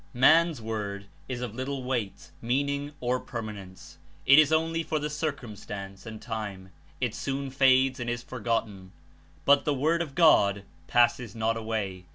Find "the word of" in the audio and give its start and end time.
9.63-10.15